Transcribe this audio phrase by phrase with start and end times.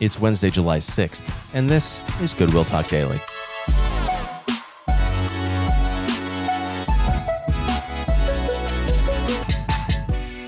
[0.00, 3.20] It's Wednesday, July 6th, and this is Goodwill Talk Daily.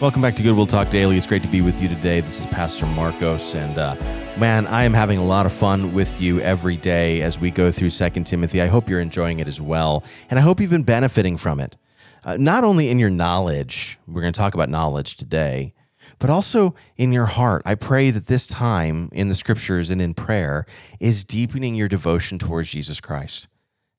[0.00, 1.18] Welcome back to Goodwill Talk Daily.
[1.18, 2.22] It's great to be with you today.
[2.22, 3.94] This is Pastor Marcos, and uh,
[4.38, 7.70] man, I am having a lot of fun with you every day as we go
[7.70, 8.62] through Second Timothy.
[8.62, 11.76] I hope you're enjoying it as well, and I hope you've been benefiting from it.
[12.24, 15.74] Uh, not only in your knowledge, we're going to talk about knowledge today,
[16.22, 17.62] but also in your heart.
[17.66, 20.64] I pray that this time in the scriptures and in prayer
[21.00, 23.48] is deepening your devotion towards Jesus Christ,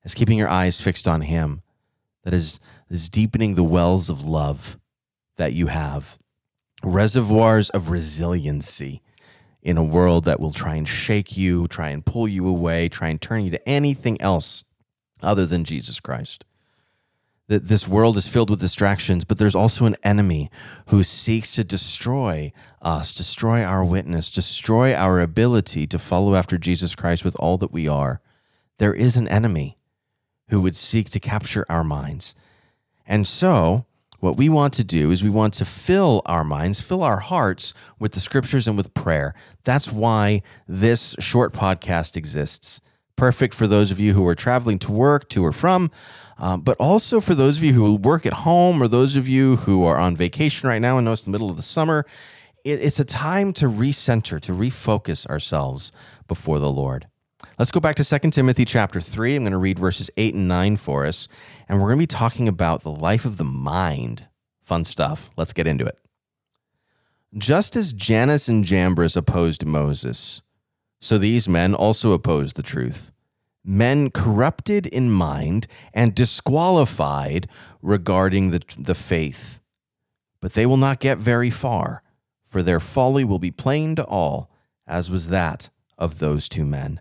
[0.06, 1.64] is keeping your eyes fixed on Him,
[2.24, 4.80] that is, is deepening the wells of love
[5.36, 6.18] that you have,
[6.82, 9.02] reservoirs of resiliency
[9.62, 13.10] in a world that will try and shake you, try and pull you away, try
[13.10, 14.64] and turn you to anything else
[15.22, 16.46] other than Jesus Christ
[17.54, 20.50] that this world is filled with distractions, but there's also an enemy
[20.88, 26.96] who seeks to destroy us, destroy our witness, destroy our ability to follow after Jesus
[26.96, 28.22] Christ with all that we are.
[28.80, 29.78] There is an enemy
[30.50, 32.34] who would seek to capture our minds.
[33.06, 33.86] And so,
[34.20, 37.76] what we want to do is we want to fill our minds, fill our hearts
[38.00, 39.36] with the scriptures and with prayer.
[39.64, 42.82] That's why this short podcast exists.
[43.16, 45.92] Perfect for those of you who are traveling to work, to or from,
[46.38, 49.58] um, but also for those of you who work at home or those of you
[49.58, 52.06] who are on vacation right now and know it's the middle of the summer,
[52.64, 55.92] it, it's a time to recenter, to refocus ourselves
[56.28, 57.08] before the Lord.
[57.60, 59.36] Let's go back to 2 Timothy chapter 3.
[59.36, 61.28] I'm going to read verses 8 and 9 for us,
[61.70, 64.28] and we're going to be talking about the life of the mind.
[64.64, 65.30] Fun stuff.
[65.38, 66.00] Let's get into it.
[67.38, 70.43] Just as Jannes and Jambres opposed Moses,
[71.04, 73.12] so these men also opposed the truth
[73.64, 77.48] men corrupted in mind and disqualified
[77.82, 79.60] regarding the, the faith.
[80.42, 82.04] But they will not get very far,
[82.44, 84.52] for their folly will be plain to all,
[84.86, 87.00] as was that of those two men.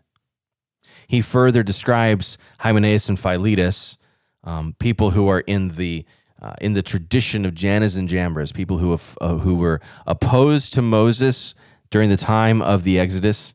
[1.08, 3.98] He further describes Hymenaeus and Philetus,
[4.44, 6.04] um, people who are in the
[6.40, 10.72] uh, in the tradition of Jannes and Jambres, people who have, uh, who were opposed
[10.72, 11.54] to Moses
[11.92, 13.54] during the time of the Exodus,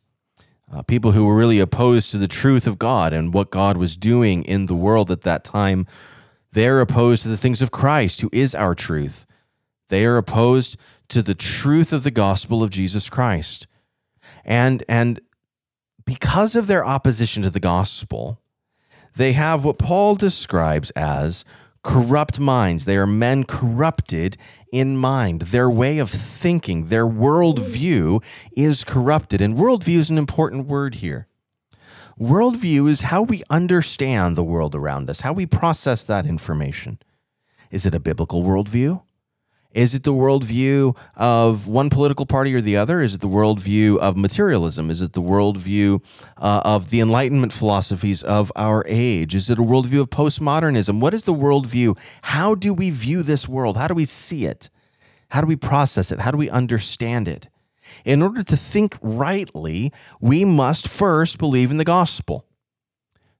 [0.71, 3.95] uh, people who were really opposed to the truth of God and what God was
[3.95, 5.85] doing in the world at that time.
[6.51, 9.25] They're opposed to the things of Christ, who is our truth.
[9.89, 10.77] They are opposed
[11.09, 13.67] to the truth of the gospel of Jesus Christ.
[14.43, 15.21] And, and
[16.05, 18.41] because of their opposition to the gospel,
[19.15, 21.45] they have what Paul describes as
[21.87, 22.83] corrupt minds.
[22.83, 24.35] They are men corrupted
[24.73, 25.43] in mind.
[25.43, 28.21] Their way of thinking, their worldview
[28.51, 29.39] is corrupted.
[29.39, 31.27] And worldview is an important word here.
[32.19, 36.99] Worldview is how we understand the world around us, how we process that information.
[37.71, 39.01] Is it a biblical worldview?
[39.73, 43.01] Is it the worldview of one political party or the other?
[43.01, 44.89] Is it the worldview of materialism?
[44.89, 46.03] Is it the worldview
[46.37, 49.35] uh, of the Enlightenment philosophies of our age?
[49.35, 50.99] Is it a worldview of postmodernism?
[50.99, 51.97] What is the worldview?
[52.23, 53.77] How do we view this world?
[53.77, 54.69] How do we see it?
[55.29, 56.21] How do we process it?
[56.21, 57.49] How do we understand it?
[58.05, 62.45] In order to think rightly, we must first believe in the gospel.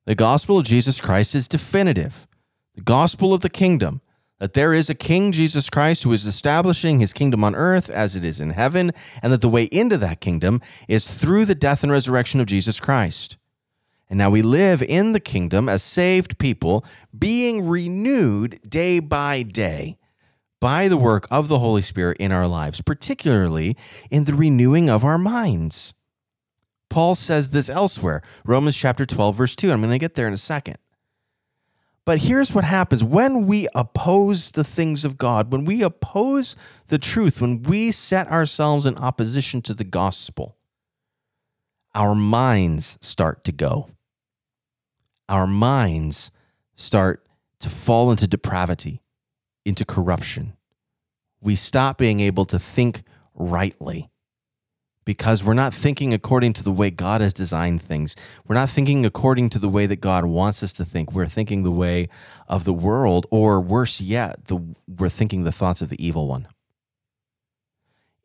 [0.05, 2.27] The gospel of Jesus Christ is definitive.
[2.75, 4.01] The gospel of the kingdom
[4.39, 8.15] that there is a King Jesus Christ who is establishing his kingdom on earth as
[8.15, 11.83] it is in heaven, and that the way into that kingdom is through the death
[11.83, 13.37] and resurrection of Jesus Christ.
[14.09, 16.85] And now we live in the kingdom as saved people,
[17.17, 19.97] being renewed day by day
[20.59, 23.77] by the work of the Holy Spirit in our lives, particularly
[24.09, 25.93] in the renewing of our minds.
[26.89, 29.71] Paul says this elsewhere, Romans chapter 12, verse 2.
[29.71, 30.77] I'm going to get there in a second.
[32.07, 36.55] But here's what happens when we oppose the things of God, when we oppose
[36.87, 40.55] the truth, when we set ourselves in opposition to the gospel,
[41.93, 43.89] our minds start to go.
[45.27, 46.31] Our minds
[46.75, 47.27] start
[47.59, 49.01] to fall into depravity,
[49.65, 50.53] into corruption.
[51.41, 53.03] We stop being able to think
[53.35, 54.09] rightly
[55.07, 58.13] because we're not thinking according to the way God has designed things.
[58.45, 61.13] We're not thinking according to the way that God wants us to think.
[61.13, 62.09] We're thinking the way
[62.49, 66.49] of the world, or worse yet, the, we're thinking the thoughts of the evil one.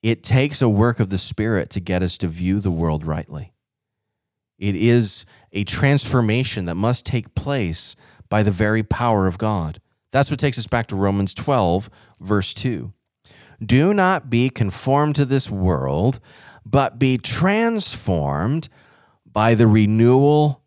[0.03, 3.53] It takes a work of the Spirit to get us to view the world rightly.
[4.59, 7.95] It is a transformation that must take place
[8.29, 9.81] by the very power of God.
[10.11, 11.89] That's what takes us back to Romans 12,
[12.19, 12.93] verse 2.
[13.65, 16.19] Do not be conformed to this world
[16.65, 18.69] but be transformed
[19.31, 20.63] by the renewal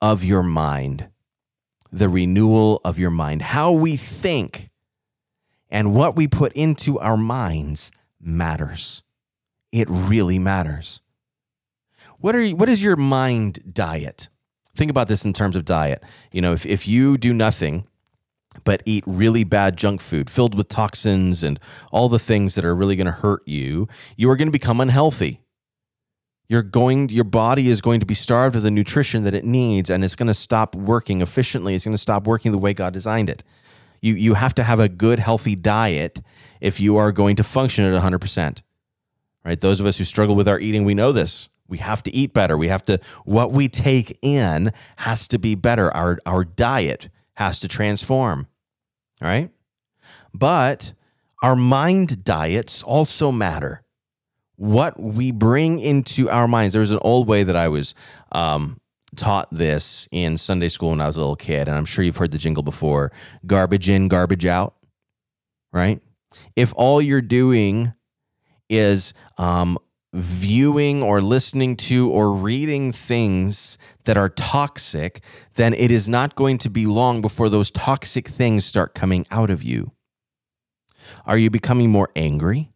[0.00, 1.08] of your mind.
[1.90, 3.42] The renewal of your mind.
[3.42, 4.70] How we think
[5.70, 7.90] and what we put into our minds
[8.20, 9.02] matters.
[9.72, 11.00] It really matters.
[12.18, 14.28] What are you, what is your mind diet?
[14.74, 16.02] Think about this in terms of diet.
[16.32, 17.87] You know, if, if you do nothing
[18.64, 21.58] but eat really bad junk food filled with toxins and
[21.92, 24.80] all the things that are really going to hurt you, you are going to become
[24.80, 25.40] unhealthy.
[26.48, 29.90] You're going your body is going to be starved of the nutrition that it needs
[29.90, 31.74] and it's going to stop working efficiently.
[31.74, 33.44] It's going to stop working the way God designed it.
[34.00, 36.20] You you have to have a good healthy diet
[36.60, 38.62] if you are going to function at 100%.
[39.44, 39.60] Right?
[39.60, 41.48] Those of us who struggle with our eating, we know this.
[41.68, 42.56] We have to eat better.
[42.56, 45.94] We have to what we take in has to be better.
[45.94, 48.48] Our our diet has to transform.
[49.22, 49.50] All right?
[50.34, 50.92] But
[51.40, 53.84] our mind diets also matter.
[54.56, 56.72] What we bring into our minds.
[56.72, 57.94] There was an old way that I was
[58.32, 58.80] um,
[59.14, 62.16] taught this in Sunday school when I was a little kid, and I'm sure you've
[62.16, 63.12] heard the jingle before
[63.46, 64.74] garbage in, garbage out,
[65.72, 66.02] right?
[66.56, 67.92] If all you're doing
[68.68, 69.78] is um,
[70.12, 75.20] viewing or listening to or reading things that are toxic,
[75.54, 79.50] then it is not going to be long before those toxic things start coming out
[79.50, 79.92] of you.
[81.26, 82.72] Are you becoming more angry?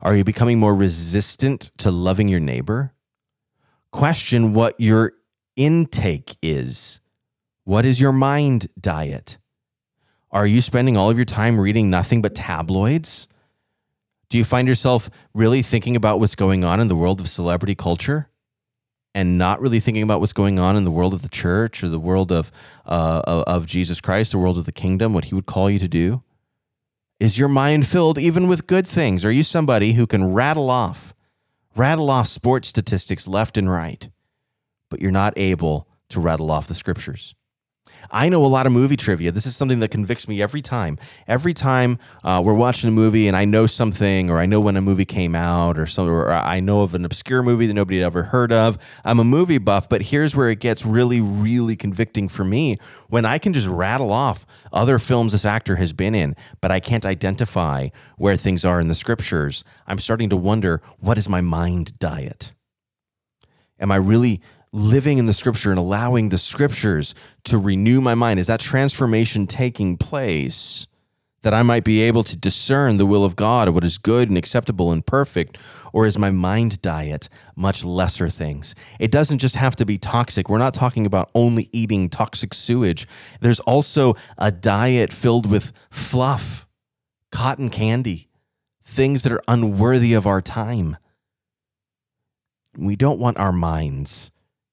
[0.00, 2.92] Are you becoming more resistant to loving your neighbor?
[3.92, 5.12] Question what your
[5.56, 7.00] intake is.
[7.64, 9.38] What is your mind diet?
[10.32, 13.28] Are you spending all of your time reading nothing but tabloids?
[14.32, 17.74] Do you find yourself really thinking about what's going on in the world of celebrity
[17.74, 18.30] culture
[19.14, 21.90] and not really thinking about what's going on in the world of the church or
[21.90, 22.50] the world of,
[22.86, 25.86] uh, of Jesus Christ, the world of the kingdom, what he would call you to
[25.86, 26.22] do?
[27.20, 29.22] Is your mind filled even with good things?
[29.22, 31.12] Are you somebody who can rattle off,
[31.76, 34.08] rattle off sports statistics left and right,
[34.88, 37.34] but you're not able to rattle off the scriptures?
[38.10, 39.32] I know a lot of movie trivia.
[39.32, 40.98] This is something that convicts me every time.
[41.26, 44.76] Every time uh, we're watching a movie and I know something, or I know when
[44.76, 48.00] a movie came out, or some, or I know of an obscure movie that nobody
[48.00, 48.78] had ever heard of.
[49.04, 52.78] I'm a movie buff, but here's where it gets really, really convicting for me
[53.08, 56.80] when I can just rattle off other films this actor has been in, but I
[56.80, 59.64] can't identify where things are in the scriptures.
[59.86, 62.52] I'm starting to wonder what is my mind diet?
[63.78, 64.40] Am I really
[64.72, 67.14] living in the scripture and allowing the scriptures
[67.44, 68.40] to renew my mind?
[68.40, 70.86] Is that transformation taking place?
[71.42, 74.28] That I might be able to discern the will of God of what is good
[74.28, 75.58] and acceptable and perfect?
[75.92, 78.76] Or is my mind diet much lesser things?
[79.00, 80.48] It doesn't just have to be toxic.
[80.48, 83.08] We're not talking about only eating toxic sewage.
[83.40, 86.68] There's also a diet filled with fluff,
[87.32, 88.28] cotton candy,
[88.84, 90.96] things that are unworthy of our time.
[92.78, 94.30] We don't want our minds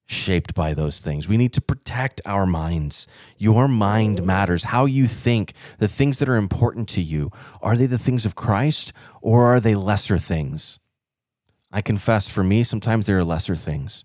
[0.09, 1.29] shaped by those things.
[1.29, 3.07] We need to protect our minds.
[3.37, 4.65] Your mind matters.
[4.65, 8.33] How you think, the things that are important to you, are they the things of
[8.33, 8.91] Christ
[9.21, 10.79] or are they lesser things?
[11.71, 14.03] I confess for me, sometimes there are lesser things.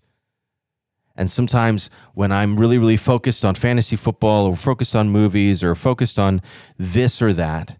[1.15, 5.73] And sometimes when I'm really, really focused on fantasy football or focused on movies or
[5.73, 6.39] focused on
[6.77, 7.79] this or that,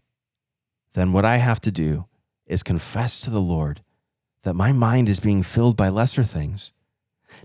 [0.94, 2.06] then what I have to do
[2.48, 3.84] is confess to the Lord
[4.42, 6.72] that my mind is being filled by lesser things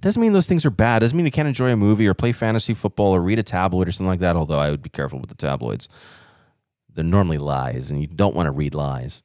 [0.00, 1.00] doesn't mean those things are bad.
[1.00, 3.88] Doesn't mean you can't enjoy a movie or play fantasy football or read a tabloid
[3.88, 4.36] or something like that.
[4.36, 5.88] Although I would be careful with the tabloids.
[6.92, 9.22] They're normally lies, and you don't want to read lies.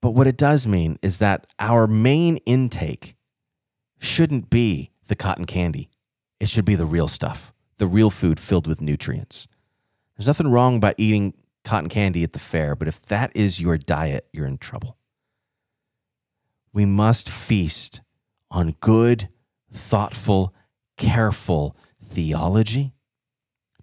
[0.00, 3.14] But what it does mean is that our main intake
[4.00, 5.90] shouldn't be the cotton candy.
[6.40, 9.46] It should be the real stuff, the real food filled with nutrients.
[10.16, 11.34] There's nothing wrong about eating
[11.64, 14.96] cotton candy at the fair, but if that is your diet, you're in trouble.
[16.72, 18.00] We must feast
[18.52, 19.28] on good,
[19.72, 20.54] thoughtful,
[20.96, 22.92] careful theology,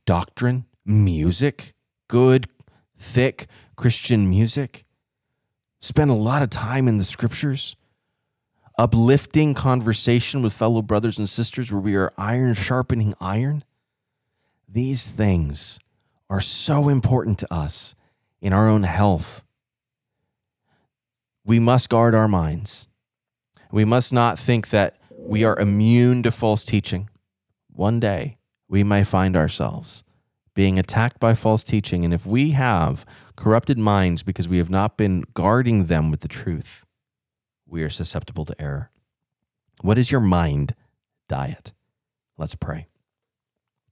[0.06, 1.74] doctrine, music,
[2.08, 2.48] good,
[2.98, 4.86] thick Christian music.
[5.82, 7.76] Spend a lot of time in the scriptures,
[8.78, 13.64] uplifting conversation with fellow brothers and sisters where we are iron sharpening iron.
[14.68, 15.80] These things
[16.30, 17.96] are so important to us
[18.40, 19.44] in our own health.
[21.44, 22.88] We must guard our minds.
[23.72, 27.10] We must not think that we are immune to false teaching.
[27.72, 30.04] One day we may find ourselves
[30.56, 32.04] being attacked by false teaching.
[32.04, 36.28] And if we have corrupted minds because we have not been guarding them with the
[36.28, 36.86] truth,
[37.68, 38.92] we are susceptible to error.
[39.82, 40.76] What is your mind
[41.28, 41.72] diet?
[42.38, 42.88] Let's pray.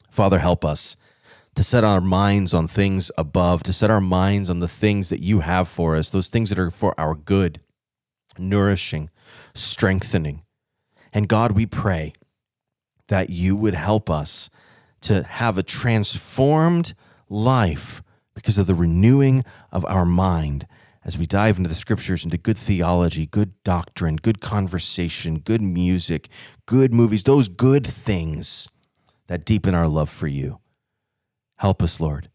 [0.10, 0.98] Father, help us
[1.56, 5.22] to set our minds on things above, to set our minds on the things that
[5.22, 7.62] you have for us, those things that are for our good,
[8.38, 9.10] nourishing,
[9.54, 10.44] strengthening.
[11.14, 12.14] And God, we pray
[13.08, 14.50] that you would help us
[15.02, 16.94] to have a transformed
[17.30, 18.02] life
[18.34, 20.68] because of the renewing of our mind
[21.04, 26.28] as we dive into the scriptures, into good theology, good doctrine, good conversation, good music,
[26.66, 28.68] good movies, those good things
[29.28, 30.60] that deepen our love for you.
[31.58, 32.30] Help us, Lord,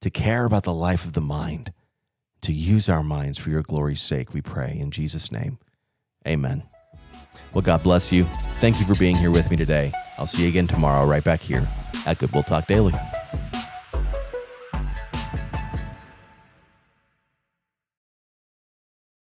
[0.00, 1.72] to care about the life of the mind,
[2.42, 4.76] to use our minds for your glory's sake, we pray.
[4.78, 5.58] In Jesus' name,
[6.26, 6.62] amen.
[7.54, 8.24] Well, God bless you.
[8.60, 9.92] Thank you for being here with me today.
[10.18, 11.66] I'll see you again tomorrow, right back here
[12.06, 12.94] at Goodwill Talk Daily.